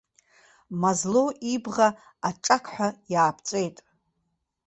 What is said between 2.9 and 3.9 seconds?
иааԥҵәеит.